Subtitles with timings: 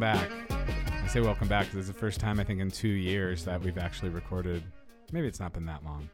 [0.00, 0.50] welcome back.
[1.04, 3.62] I say welcome back because it's the first time I think in two years that
[3.62, 4.64] we've actually recorded.
[5.12, 6.08] Maybe it's not been that long,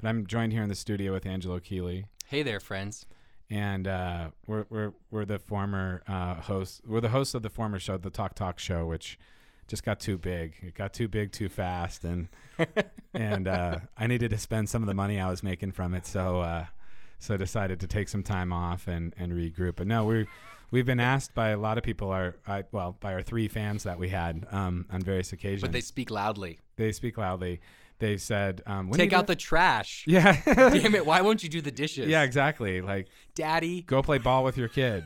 [0.00, 3.06] but I'm joined here in the studio with Angelo Keeley, Hey there, friends.
[3.48, 6.80] and uh, we're we're we're the former uh, hosts.
[6.84, 9.16] We're the hosts of the former show, the Talk Talk Show, which
[9.68, 10.54] just got too big.
[10.62, 12.26] It got too big too fast, and
[13.14, 16.04] and uh, I needed to spend some of the money I was making from it,
[16.04, 16.66] so uh,
[17.20, 19.76] so I decided to take some time off and and regroup.
[19.76, 20.26] But no, we
[20.70, 23.82] we've been asked by a lot of people, our I, well, by our three fans
[23.84, 25.62] that we had um, on various occasions.
[25.62, 26.58] But they speak loudly.
[26.76, 27.60] they speak loudly.
[27.98, 30.04] They said, um, when Take out the trash.
[30.08, 31.04] yeah, Damn it!
[31.04, 32.08] Why won't you do the dishes?
[32.08, 32.80] yeah, exactly.
[32.80, 33.82] Like Daddy.
[33.82, 35.04] go play ball with your kid.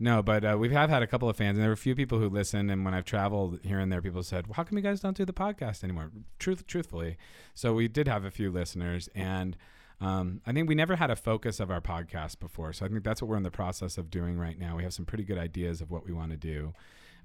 [0.00, 1.94] no, but uh, we have had a couple of fans, and there were a few
[1.94, 2.68] people who listened.
[2.68, 5.16] And when I've traveled here and there, people said, well, "How come you guys don't
[5.16, 6.10] do the podcast anymore?"
[6.40, 7.16] Truth, truthfully,
[7.54, 9.56] so we did have a few listeners, and
[10.00, 12.72] um, I think we never had a focus of our podcast before.
[12.72, 14.76] So I think that's what we're in the process of doing right now.
[14.76, 16.74] We have some pretty good ideas of what we want to do.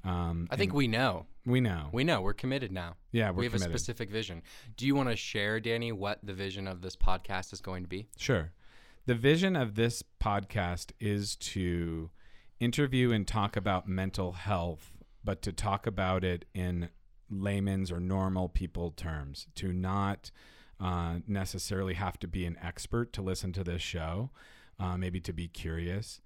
[0.03, 1.27] Um, I think we know.
[1.45, 1.89] we know.
[1.91, 2.21] We know.
[2.21, 2.95] We're committed now.
[3.11, 3.75] yeah, we're we have committed.
[3.75, 4.41] a specific vision.
[4.77, 7.89] Do you want to share, Danny, what the vision of this podcast is going to
[7.89, 8.07] be?
[8.17, 8.51] Sure.
[9.05, 12.09] The vision of this podcast is to
[12.59, 14.91] interview and talk about mental health,
[15.23, 16.89] but to talk about it in
[17.29, 20.31] layman's or normal people terms, to not
[20.81, 24.31] uh, necessarily have to be an expert to listen to this show,
[24.79, 26.21] uh, maybe to be curious.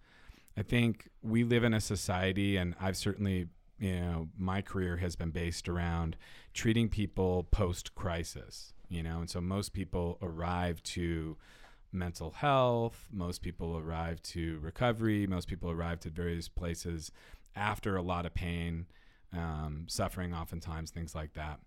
[0.58, 5.16] I think we live in a society, and I've certainly, you know, my career has
[5.18, 6.16] been based around
[6.54, 11.36] treating people post crisis, you know, and so most people arrive to
[11.92, 17.12] mental health, most people arrive to recovery, most people arrive to various places
[17.56, 18.86] after a lot of pain,
[19.34, 21.60] um, suffering, oftentimes, things like that.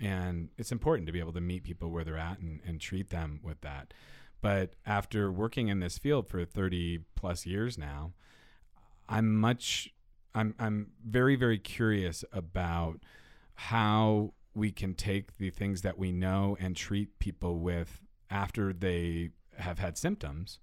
[0.00, 3.10] And it's important to be able to meet people where they're at and, and treat
[3.10, 3.92] them with that.
[4.40, 8.12] But after working in this field for 30 plus years now,
[9.08, 9.92] I'm much
[10.34, 13.00] I'm I'm very very curious about
[13.54, 18.00] how we can take the things that we know and treat people with
[18.30, 20.60] after they have had symptoms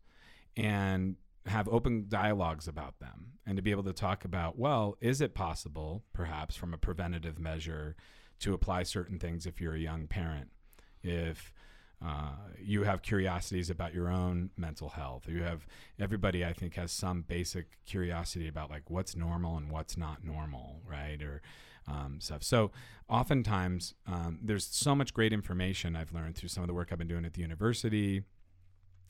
[0.55, 5.21] and have open dialogues about them and to be able to talk about well is
[5.21, 7.95] it possible perhaps from a preventative measure
[8.39, 10.49] to apply certain things if you're a young parent
[11.03, 11.53] if
[12.05, 15.23] uh, you have curiosities about your own mental health.
[15.27, 15.65] You have
[15.99, 20.81] everybody, I think, has some basic curiosity about like what's normal and what's not normal,
[20.87, 21.21] right?
[21.21, 21.41] Or
[21.87, 22.43] um, stuff.
[22.43, 22.71] So,
[23.09, 26.97] oftentimes, um, there's so much great information I've learned through some of the work I've
[26.97, 28.23] been doing at the university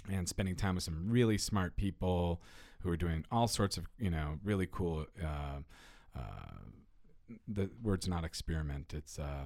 [0.10, 2.42] and spending time with some really smart people
[2.82, 5.08] who are doing all sorts of, you know, really cool.
[5.22, 5.60] Uh,
[6.16, 6.22] uh,
[7.48, 8.94] the word's not experiment.
[8.96, 9.46] It's uh,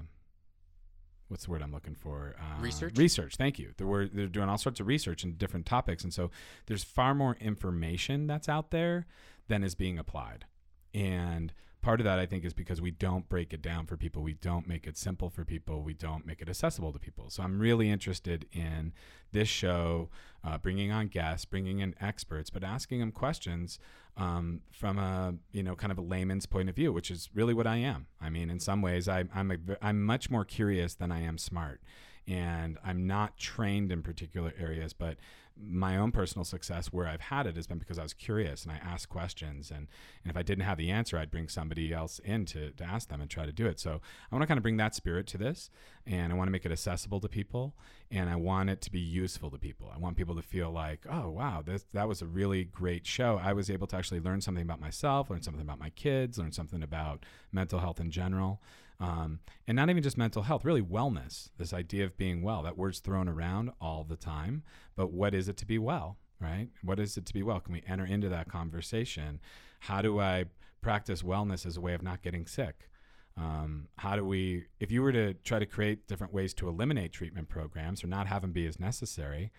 [1.28, 2.36] what's the word I'm looking for?
[2.40, 2.98] Uh, Research?
[2.98, 3.36] Research.
[3.36, 3.72] Thank you.
[3.78, 6.30] They're, wor- they're doing all sorts of research in different topics, and so
[6.68, 9.06] there's far more information that's out there
[9.48, 10.46] than is being applied.
[10.94, 14.22] And part of that, I think, is because we don't break it down for people.
[14.22, 15.82] We don't make it simple for people.
[15.82, 17.30] We don't make it accessible to people.
[17.30, 18.94] So I'm really interested in
[19.32, 20.10] this show,
[20.44, 23.80] uh, bringing on guests, bringing in experts, but asking them questions
[24.18, 27.54] um, from a you know kind of a layman's point of view, which is really
[27.54, 28.08] what I am.
[28.20, 31.38] I mean, in some ways, I, I'm a, I'm much more curious than I am
[31.38, 31.82] smart,
[32.28, 35.18] and I'm not trained in particular areas, but
[35.64, 38.72] my own personal success where I've had it has been because I was curious and
[38.72, 39.88] I asked questions and,
[40.24, 43.10] and if I didn't have the answer I'd bring somebody else in to, to ask
[43.10, 43.80] them and try to do it.
[43.80, 44.02] So
[44.32, 45.70] I want to kind of bring that spirit to this
[46.06, 47.76] and I want to make it accessible to people
[48.10, 49.92] and I want it to be useful to people.
[49.94, 53.40] I want people to feel like oh wow this, that was a really great show.
[53.42, 56.52] I was able to actually learn something about myself learn something about my kids learn
[56.52, 58.62] something about mental health in general
[59.02, 61.50] um, and not even just mental health, really wellness.
[61.58, 64.62] This idea of being well, that word's thrown around all the time.
[64.96, 66.68] But what is it to be well, right?
[66.84, 67.60] What is it to be well?
[67.60, 69.42] Can we enter into that conversation?
[69.80, 70.46] How do I
[70.82, 72.90] practice wellness as a way of not getting sick?
[73.36, 77.12] Um, how do we, if you were to try to create different ways to eliminate
[77.12, 79.52] treatment programs or not have them be as necessary,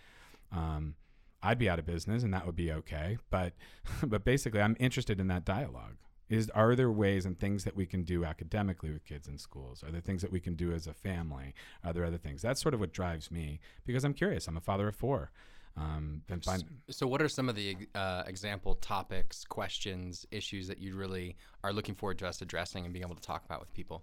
[0.53, 0.95] um,
[1.43, 3.19] I'd be out of business and that would be okay.
[3.29, 3.55] But,
[4.05, 5.97] but basically, I'm interested in that dialogue
[6.33, 9.83] is are there ways and things that we can do academically with kids in schools
[9.83, 12.61] are there things that we can do as a family are there other things that's
[12.61, 15.31] sort of what drives me because i'm curious i'm a father of four
[15.77, 16.61] um, fine.
[16.91, 21.73] So, what are some of the uh, example topics, questions, issues that you really are
[21.73, 24.03] looking forward to us addressing and being able to talk about with people?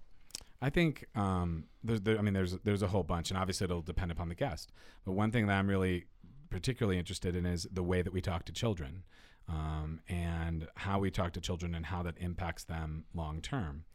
[0.61, 3.81] I think um, there's, there, I mean, there's there's a whole bunch, and obviously it'll
[3.81, 4.71] depend upon the guest.
[5.05, 6.05] But one thing that I'm really
[6.49, 9.03] particularly interested in is the way that we talk to children,
[9.49, 13.85] um, and how we talk to children, and how that impacts them long term,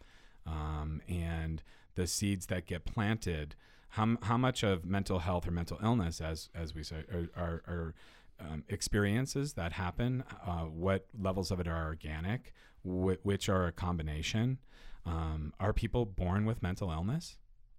[0.47, 1.62] um, and
[1.95, 3.55] the seeds that get planted.
[3.91, 7.62] How, how much of mental health or mental illness, as as we say, are, are,
[7.69, 7.95] are
[8.41, 12.53] um, experiences that happen, uh, what levels of it are organic,
[12.83, 14.59] wh- which are a combination.
[15.07, 17.37] Um, are people born with mental illness?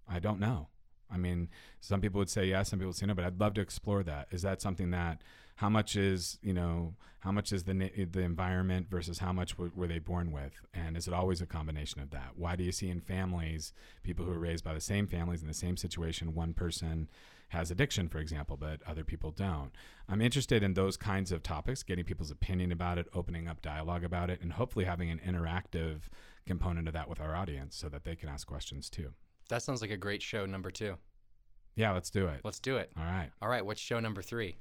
[0.08, 0.70] I don't know.
[1.12, 1.50] I mean,
[1.80, 4.04] some people would say yes, some people would say no, but I'd love to explore
[4.04, 4.28] that.
[4.32, 5.22] Is that something that,
[5.56, 7.74] how much is, you know, how much is the,
[8.12, 10.62] the environment versus how much w- were they born with?
[10.74, 12.32] And is it always a combination of that?
[12.36, 13.72] Why do you see in families,
[14.04, 17.10] people who are raised by the same families in the same situation, one person
[17.50, 19.72] has addiction, for example, but other people don't?
[20.10, 24.04] I'm interested in those kinds of topics, getting people's opinion about it, opening up dialogue
[24.04, 26.02] about it, and hopefully having an interactive
[26.46, 29.14] component of that with our audience so that they can ask questions too.
[29.50, 30.96] That sounds like a great show number two.
[31.76, 32.42] Yeah, let's do it.
[32.44, 32.92] Let's do it.
[32.98, 33.30] All right.
[33.42, 33.66] All right.
[33.66, 34.58] What's show number three?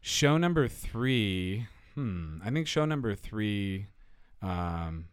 [0.00, 1.66] Show number three.
[1.94, 2.38] Hmm.
[2.44, 3.86] I think show number three
[4.40, 5.06] um,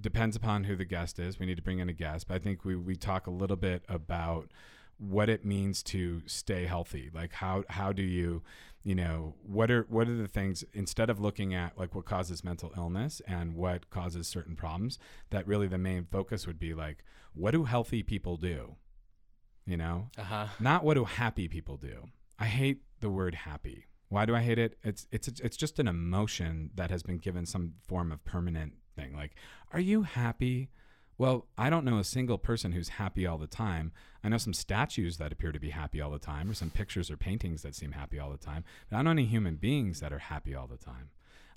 [0.00, 1.38] depends upon who the guest is.
[1.38, 3.56] We need to bring in a guest, but I think we we talk a little
[3.56, 4.50] bit about
[4.98, 7.10] what it means to stay healthy.
[7.12, 8.42] Like how how do you,
[8.82, 12.42] you know, what are what are the things instead of looking at like what causes
[12.42, 14.98] mental illness and what causes certain problems,
[15.30, 17.04] that really the main focus would be like
[17.34, 18.76] what do healthy people do?
[19.66, 20.46] You know, Uh huh.
[20.60, 22.08] not what do happy people do.
[22.38, 23.86] I hate the word happy.
[24.08, 24.78] Why do I hate it?
[24.82, 29.14] It's it's it's just an emotion that has been given some form of permanent thing.
[29.14, 29.34] Like,
[29.72, 30.70] are you happy?
[31.18, 33.92] Well, I don't know a single person who's happy all the time.
[34.22, 37.10] I know some statues that appear to be happy all the time, or some pictures
[37.10, 38.64] or paintings that seem happy all the time.
[38.90, 41.10] But I don't know any human beings that are happy all the time.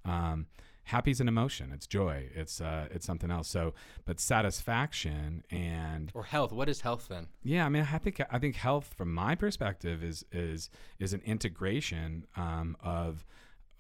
[0.06, 0.48] Um,
[0.86, 1.72] happy is an emotion.
[1.74, 2.30] It's joy.
[2.34, 3.50] It's uh, it's something else.
[3.50, 3.74] So,
[4.06, 6.52] but satisfaction and Or health.
[6.54, 7.28] What is health then?
[7.44, 10.70] yeah, I mean, I think I think health, from my perspective, is is
[11.00, 13.26] is an integration um, of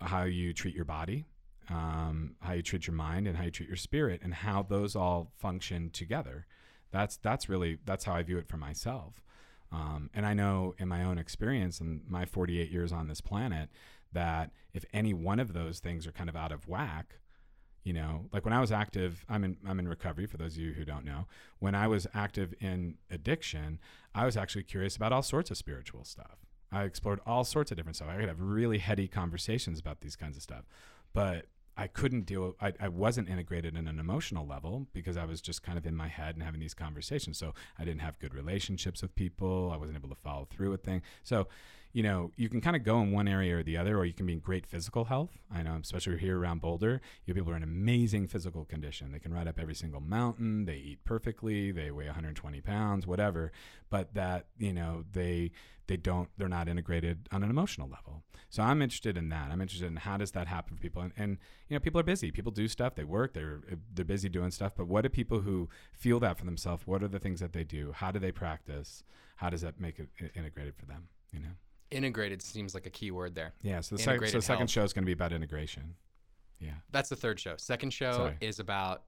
[0.01, 1.25] how you treat your body,
[1.69, 4.95] um, how you treat your mind, and how you treat your spirit, and how those
[4.95, 6.45] all function together.
[6.92, 9.21] That's that's really that's how I view it for myself.
[9.71, 13.69] Um, and I know in my own experience and my 48 years on this planet
[14.12, 17.19] that if any one of those things are kind of out of whack,
[17.83, 20.62] you know, like when I was active, I'm in I'm in recovery for those of
[20.62, 21.27] you who don't know.
[21.60, 23.80] When I was active in addiction,
[24.13, 26.45] I was actually curious about all sorts of spiritual stuff.
[26.71, 28.10] I explored all sorts of different stuff.
[28.10, 30.66] I could have really heady conversations about these kinds of stuff.
[31.13, 31.45] But
[31.79, 35.63] I couldn't deal I, I wasn't integrated in an emotional level because I was just
[35.63, 37.37] kind of in my head and having these conversations.
[37.37, 39.71] So I didn't have good relationships with people.
[39.73, 41.03] I wasn't able to follow through with things.
[41.23, 41.47] So
[41.91, 44.13] you know, you can kind of go in one area or the other, or you
[44.13, 45.31] can be in great physical health.
[45.51, 49.12] I know, especially here around Boulder, you have people are in amazing physical condition.
[49.12, 53.51] They can ride up every single mountain, they eat perfectly, they weigh 120 pounds, whatever.
[53.89, 55.51] But that, you know, they
[55.88, 58.21] they don't they're not integrated on an emotional level.
[58.51, 59.50] So I'm interested in that.
[59.51, 61.01] I'm interested in how does that happen for people.
[61.01, 61.38] And, and
[61.68, 62.30] you know, people are busy.
[62.31, 62.94] People do stuff.
[62.94, 63.33] They work.
[63.33, 63.62] They're
[63.94, 64.74] they're busy doing stuff.
[64.77, 66.85] But what do people who feel that for themselves?
[66.85, 67.92] What are the things that they do?
[67.94, 69.03] How do they practice?
[69.38, 71.07] How does that make it integrated for them?
[71.33, 71.56] You know.
[71.91, 73.53] Integrated seems like a key word there.
[73.62, 73.81] Yeah.
[73.81, 75.95] So the, sec- so the second show is going to be about integration.
[76.59, 76.71] Yeah.
[76.91, 77.56] That's the third show.
[77.57, 78.38] Second show Sorry.
[78.41, 79.03] is about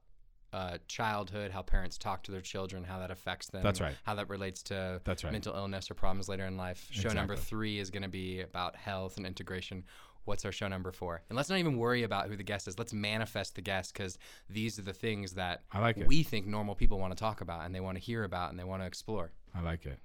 [0.52, 3.62] uh, childhood, how parents talk to their children, how that affects them.
[3.62, 3.94] That's right.
[4.04, 5.32] How that relates to That's right.
[5.32, 6.88] mental illness or problems later in life.
[6.90, 9.84] Show number three is going to be about health and integration.
[10.24, 11.22] What's our show number four?
[11.28, 12.78] And let's not even worry about who the guest is.
[12.78, 14.18] Let's manifest the guest because
[14.48, 16.06] these are the things that I like it.
[16.06, 18.58] we think normal people want to talk about and they want to hear about and
[18.58, 19.32] they want to explore.
[19.54, 19.98] I like it.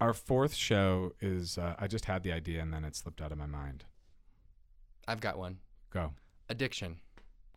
[0.00, 3.32] Our fourth show is uh, I just had the idea and then it slipped out
[3.32, 3.84] of my mind.
[5.08, 5.58] I've got one.
[5.90, 6.12] Go.
[6.48, 6.96] Addiction.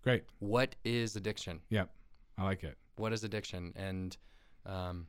[0.02, 0.24] Great.
[0.40, 1.62] What is addiction?
[1.70, 1.90] Yep.
[2.38, 2.78] I like it.
[2.96, 3.74] What is addiction?
[3.76, 4.18] And
[4.66, 5.06] um,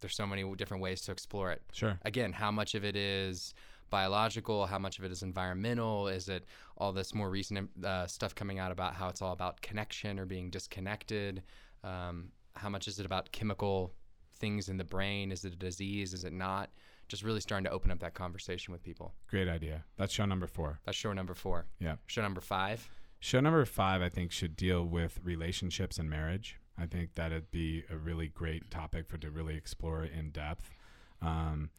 [0.00, 1.62] there's so many different ways to explore it.
[1.72, 1.98] Sure.
[2.04, 3.54] again, how much of it is
[3.88, 6.08] biological, how much of it is environmental?
[6.08, 6.44] Is it
[6.76, 10.26] all this more recent uh, stuff coming out about how it's all about connection or
[10.26, 11.42] being disconnected?
[11.82, 13.94] Um, how much is it about chemical
[14.36, 15.32] things in the brain?
[15.32, 16.14] Is it a disease?
[16.14, 16.70] Is it not?
[17.08, 19.14] Just really starting to open up that conversation with people.
[19.28, 19.84] Great idea.
[19.96, 20.80] That's show number four.
[20.84, 21.66] That's show number four.
[21.78, 21.96] Yeah.
[22.06, 22.88] Show number five.
[23.20, 26.58] Show number five, I think, should deal with relationships and marriage.
[26.78, 30.70] I think that'd be a really great topic for to really explore in depth.
[31.22, 31.70] Um,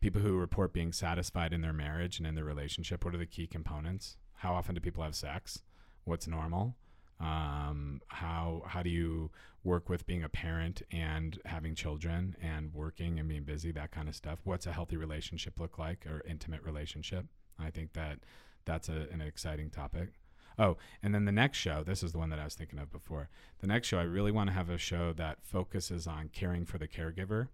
[0.00, 3.04] people who report being satisfied in their marriage and in their relationship.
[3.04, 4.16] What are the key components?
[4.34, 5.62] How often do people have sex?
[6.04, 6.74] What's normal?
[7.20, 9.30] Um, how how do you
[9.62, 13.72] work with being a parent and having children and working and being busy?
[13.72, 14.40] That kind of stuff.
[14.44, 17.26] What's a healthy relationship look like or intimate relationship?
[17.58, 18.20] I think that
[18.64, 20.14] that's a, an exciting topic.
[20.58, 22.92] Oh, and then the next show, this is the one that I was thinking of
[22.92, 23.28] before.
[23.60, 26.78] The next show, I really want to have a show that focuses on caring for
[26.78, 27.48] the caregiver.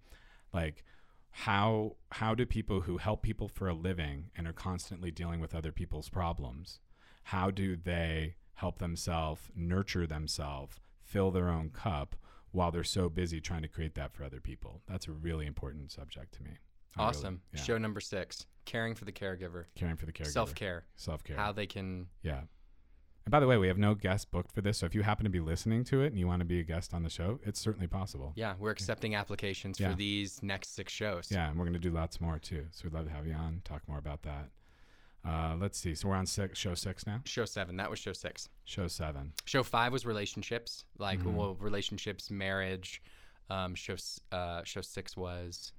[0.52, 0.84] Like
[1.30, 5.54] how how do people who help people for a living and are constantly dealing with
[5.54, 6.80] other people's problems,
[7.24, 12.16] how do they help themselves, nurture themselves, fill their own cup
[12.52, 14.82] while they're so busy trying to create that for other people?
[14.86, 16.50] That's a really important subject to me.
[16.96, 17.42] I really- Awesome.
[17.52, 17.60] yeah.
[17.62, 18.46] Show number six.
[18.64, 21.36] caring for the caregiver, caring for the caregiver, self care, self care.
[21.36, 22.08] how they can.
[22.22, 22.40] Yeah.
[23.24, 25.22] And by the way, we have no guest booked for this, so if you happen
[25.24, 27.38] to be listening to it and you want to be a guest on the show,
[27.44, 28.32] it's certainly possible.
[28.36, 29.90] Yeah, we're accepting applications Yeah.
[29.90, 31.30] for these next six shows.
[31.30, 32.66] Yeah, and we're going to do lots more too.
[32.72, 34.50] So we'd love to have you on, talk more about that.
[35.26, 35.94] Uh, let's see.
[35.94, 37.20] So we're on six, show six now.
[37.24, 37.76] Show seven.
[37.78, 38.48] That was show six.
[38.64, 39.32] Show seven.
[39.44, 41.32] Show five was relationships, like Mhm.
[41.34, 43.02] well, relationships, marriage.
[43.50, 43.96] Um, show
[44.32, 45.72] uh, show six was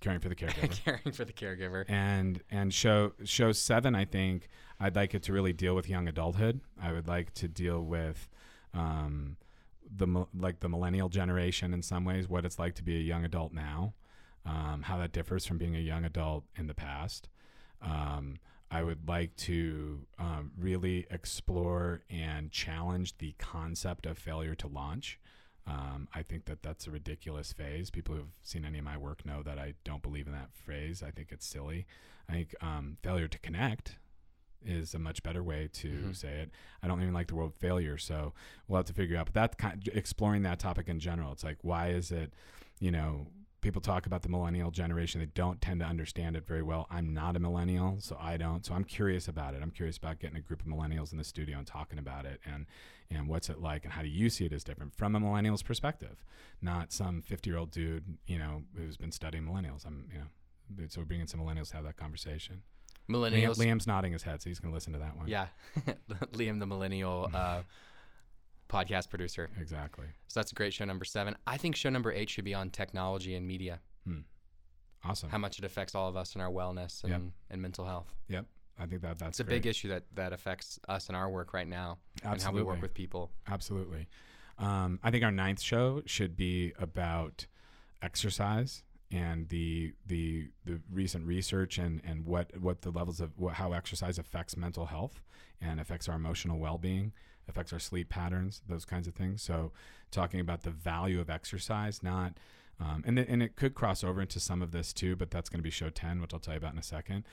[0.00, 0.84] Caring for the caregiver.
[0.84, 1.84] caring for the caregiver.
[1.88, 4.48] and and show show seven i think
[4.80, 8.28] i'd like it to really deal with young adulthood i would like to deal with
[8.74, 9.36] um
[9.96, 13.24] the like the millennial generation in some ways what it's like to be a young
[13.24, 13.94] adult now
[14.46, 17.28] um, how that differs from being a young adult in the past
[17.82, 18.38] um,
[18.70, 25.18] i would like to um, really explore and challenge the concept of failure to launch
[25.66, 27.88] um, I think that that's a ridiculous phase.
[27.88, 31.02] People who've seen any of my work know that I don't believe in that phrase.
[31.02, 31.86] I think it's silly.
[32.28, 33.96] I think um, failure to connect
[34.62, 36.14] is a much better way to Mhm.
[36.16, 36.50] say it.
[36.82, 38.34] I don't even like the word failure, so
[38.68, 39.24] we'll have to figure out.
[39.24, 42.34] But that kind, exploring that topic in general, it's like why is it,
[42.78, 43.28] you know,
[43.64, 45.20] people talk about the millennial generation.
[45.20, 46.86] They don't tend to understand it very well.
[46.90, 48.64] I'm not a millennial, so I don't.
[48.64, 49.62] So I'm curious about it.
[49.62, 52.40] I'm curious about getting a group of millennials in the studio and talking about it
[52.44, 52.66] and
[53.10, 55.62] and what's it like and how do you see it as different from a millennial's
[55.62, 56.24] perspective,
[56.60, 59.86] not some 50 year old dude, you know, who's been studying millennials.
[59.86, 62.62] I'm, you know, so we're bringing some millennials to have that conversation.
[63.08, 63.56] Millennials.
[63.56, 65.28] Liam's nodding his head, so he's going to listen to that one.
[65.28, 65.46] Yeah,
[66.32, 67.62] Liam, the millennial uh,
[68.74, 69.50] podcast producer.
[69.60, 70.06] exactly.
[70.28, 71.36] So that's a great show number seven.
[71.46, 73.80] I think show number eight should be on technology and media.
[75.06, 75.28] Awesome.
[75.28, 77.22] How much it affects all of us in our wellness and, Yep.
[77.50, 78.14] and mental health.
[78.28, 78.46] Yep.
[78.78, 79.56] I think that that's It's a great.
[79.62, 82.62] big issue that that affects us in our work right now and how Absolutely.
[82.62, 83.30] we work with people.
[83.46, 84.08] Absolutely.
[84.58, 87.46] Um, I think our ninth show should be about
[88.00, 93.54] exercise and the the the recent research and and what what the levels of what,
[93.54, 95.20] how exercise affects mental health
[95.60, 97.12] and affects our emotional well-being
[97.48, 99.42] affects our sleep patterns those kinds of things.
[99.42, 99.72] So
[100.10, 102.34] talking about the value of exercise not
[102.80, 105.60] um, and, and it could cross over into some of this too but that's going
[105.60, 107.24] to be show 10 which i'll tell you about in a second.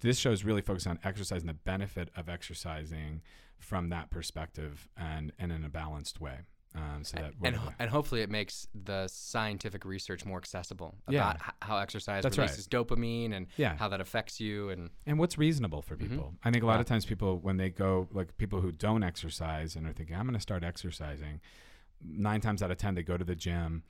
[0.00, 3.22] This show is really focused on exercise and the benefit of exercising
[3.58, 6.40] from that perspective and and in a balanced way
[6.76, 11.20] um, so that and, and hopefully it makes the scientific research more accessible Yeah.
[11.30, 12.44] about h- how exercise That's right.
[12.44, 16.00] releases dopamine and yeah how that affects you and and what's reasonable for Mhm.
[16.08, 16.80] people i think a lot Wow.
[16.80, 20.24] of times people when they go like people who don't exercise and are thinking i'm
[20.26, 21.40] going to start exercising
[22.04, 23.82] nine times out of ten they go to the gym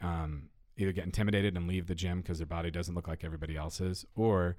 [0.00, 3.56] um, either get intimidated and leave the gym because their body doesn't look like everybody
[3.56, 4.56] else's or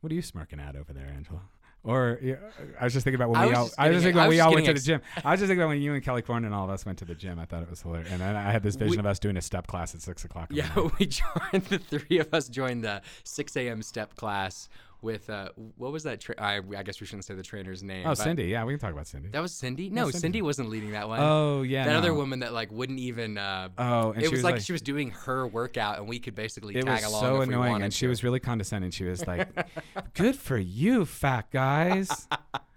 [0.00, 1.42] what are you smirking at over there angelo
[1.84, 2.34] or yeah,
[2.80, 3.64] I was just thinking about when I we was all.
[3.66, 4.82] just I was just getting- thinking I when was we just all went to getting
[4.82, 4.86] the
[5.20, 5.22] gym.
[5.24, 6.98] I was just thinking about when you and Kelly Corn and all of us went
[6.98, 7.38] to the gym.
[7.38, 9.42] I thought it was hilarious, and then I had this vision of us doing a
[9.42, 10.50] step class at six o'clock.
[10.50, 10.92] in the yeah morning.
[10.98, 14.68] we joined the three of us joined the 6 a.m step class
[15.02, 18.06] with uh what was that tra- I, I guess we shouldn't say the trainer's name
[18.06, 18.44] Oh, Cindy.
[18.44, 19.28] Yeah, we can talk about Cindy.
[19.28, 20.18] that was cindy no Cindy.
[20.18, 21.84] cindy wasn't leading that one Oh yeah.
[21.84, 24.72] that other woman that like wouldn't even uh Oh, and it she was, like, she
[24.72, 27.92] was doing her workout and we could basically it tag was along so annoying, and
[27.92, 28.08] she to.
[28.08, 28.90] was really condescending.
[28.90, 29.48] She was like,
[30.14, 32.26] "Good for you, fat guys.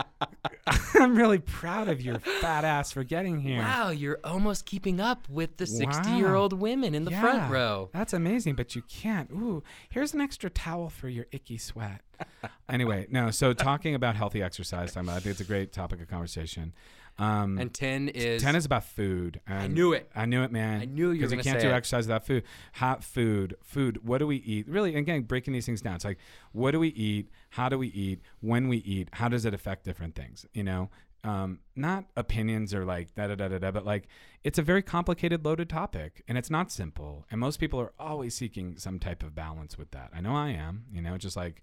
[0.96, 3.60] I'm really proud of your fat ass for getting here.
[3.60, 7.52] Wow, you're almost keeping up with the 60 year old women in the Yeah, front
[7.52, 7.90] row.
[7.94, 9.30] That's amazing, but you can't.
[9.32, 12.02] Ooh, here's an extra towel for your icky sweat.
[12.70, 13.32] anyway, no.
[13.32, 16.74] So talking about healthy exercise, talking about, I think it's a great topic of conversation.
[17.20, 18.42] Um, And 10 is.
[18.42, 19.42] ten is about food.
[19.46, 20.10] I knew it.
[20.16, 20.82] I knew it, man.
[20.82, 21.74] I knew you were because you can't do it.
[21.74, 22.44] exercise without food.
[22.76, 24.06] Hot food, food.
[24.06, 24.68] What do we eat?
[24.70, 25.96] Really, again, breaking these things down.
[25.96, 26.18] It's like,
[26.54, 27.30] what do we eat?
[27.52, 28.22] How do we eat?
[28.40, 29.10] When we eat?
[29.14, 30.46] How does it affect different things?
[30.54, 30.90] You know,
[31.26, 34.08] um, not opinions or like da da da da da, but like
[34.46, 37.26] it's a very complicated, loaded topic, and it's not simple.
[37.30, 40.12] And most people are always seeking some type of balance with that.
[40.16, 40.86] I know I am.
[40.94, 41.62] You know, just like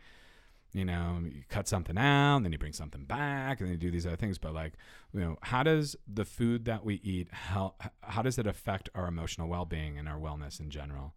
[0.77, 3.91] you know, you cut something out, then you bring something back, and then you do
[3.91, 4.39] these other things.
[4.39, 4.75] But like,
[5.13, 7.83] you know, how does the food that we eat help?
[8.03, 11.15] How does it affect our emotional well-being and our wellness in general?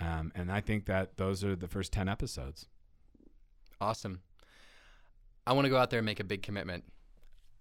[0.00, 2.66] Um, and I think that those are the first ten episodes.
[3.80, 4.20] Awesome.
[5.46, 6.84] I want to go out there and make a big commitment.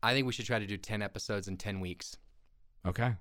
[0.03, 2.15] I think we should try to do 10 episodes in 10 weeks.
[2.85, 3.13] Okay,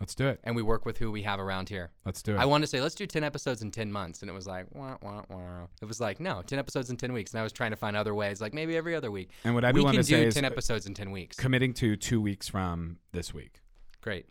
[0.00, 0.40] let's do it.
[0.44, 1.90] And we work with who we have around here.
[2.04, 2.38] Let's do it.
[2.38, 4.20] I wanted to say, let's do 10 episodes in 10 months.
[4.22, 5.66] And it was like, wah, wah, wah.
[5.80, 7.32] It was like, no, 10 episodes in 10 weeks.
[7.32, 9.30] And I was trying to find other ways, like maybe every other week.
[9.44, 11.10] and what I do we want to say do is 10 uh, episodes in 10
[11.10, 11.36] weeks.
[11.36, 13.62] committing to two weeks from this week.
[14.00, 14.26] Great.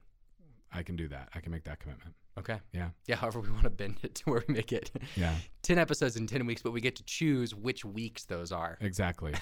[0.71, 1.29] I can do that.
[1.33, 2.13] I can make that commitment.
[2.37, 2.59] Okay.
[2.73, 2.89] Yeah.
[3.07, 6.17] Yeah, however we want to bend it to where we make it Yeah, 10 episodes
[6.17, 8.77] in 10 weeks, but we get to choose which weeks those are.
[8.81, 9.33] exactly.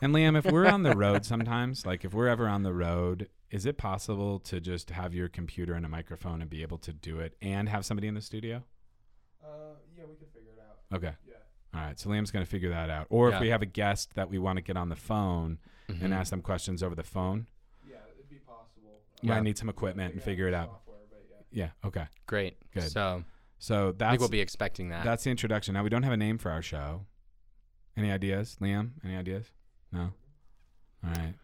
[0.00, 3.28] and Liam, if we're on the road sometimes, like if we're ever on the road,
[3.50, 6.92] is it possible to just have your computer and a microphone and be able to
[6.92, 8.62] do it and have somebody in the studio?
[9.42, 9.48] Uh,
[9.96, 10.96] yeah, we could figure it out.
[10.96, 11.14] Okay.
[11.26, 11.34] Yeah.
[11.74, 11.98] All right.
[11.98, 13.06] So Liam's going to figure that out.
[13.10, 13.36] Or Yeah.
[13.36, 16.02] if we have a guest that we want to get on the phone Mhm.
[16.02, 17.48] and ask them questions over the phone,
[17.88, 19.00] Yeah, it'd be possible.
[19.22, 19.38] might Yeah.
[19.38, 20.68] I need some equipment and figure it out.
[20.68, 21.64] Software, but yeah.
[21.82, 21.88] Yeah.
[21.88, 22.06] Okay.
[22.26, 22.58] Great.
[22.72, 22.90] Good.
[22.90, 23.24] So
[23.58, 24.02] So that's.
[24.08, 25.04] I think we'll be expecting that.
[25.04, 25.74] that's the introduction.
[25.74, 27.04] Now we don't have a name for our show.
[27.96, 28.92] Any ideas, Liam?
[29.04, 29.50] Any ideas?
[29.92, 30.12] No.
[31.04, 31.34] All right.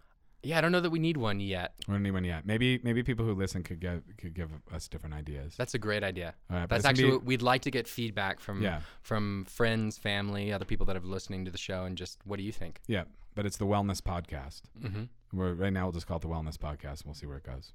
[0.46, 1.74] Yeah, I don't know that we need one yet.
[1.88, 2.46] We don't need one yet.
[2.46, 5.54] Maybe maybe people who listen could give could give us different ideas.
[5.56, 6.34] That's a great idea.
[6.50, 6.68] Right.
[6.68, 10.86] That's actually be- we'd like to get feedback from yeah from friends, family, other people
[10.86, 12.80] that have listening to the show, and just what do you think?
[12.86, 13.04] yeah.
[13.34, 14.62] But it's the wellness podcast.
[14.82, 15.04] Mm-hmm.
[15.38, 17.00] We're, right now we'll just call it the wellness podcast.
[17.00, 17.74] and We'll see where it goes.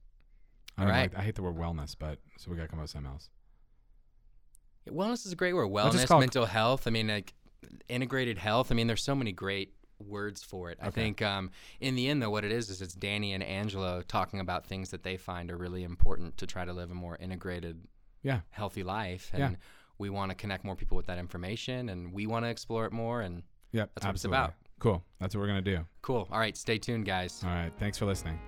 [0.75, 2.85] I All like- I hate the word wellness, but so we got to come up
[2.85, 3.29] with something else.
[4.89, 5.69] Wellness is a great word.
[5.69, 6.87] Wellness, it- mental health.
[6.87, 7.33] I mean, like
[7.87, 8.71] integrated health.
[8.71, 10.77] I mean, there's so many great words for it.
[10.81, 14.01] I think um, in the end, though, what it is is it's Danny and Angelo
[14.07, 17.15] talking about things that they find are really important to try to live a more
[17.17, 17.81] integrated,
[18.23, 18.41] Yeah.
[18.49, 19.31] healthy life.
[19.37, 19.47] Yeah.
[19.47, 19.57] And
[19.97, 22.91] we want to connect more people with that information, and we want to explore it
[22.91, 23.21] more.
[23.21, 24.53] And yeah, That's what it's about.
[24.79, 25.03] Cool.
[25.19, 25.85] That's what we're gonna do.
[26.01, 26.27] cool.
[26.31, 27.43] All right, stay tuned, guys.
[27.43, 27.71] All right.
[27.77, 28.39] Thanks for listening.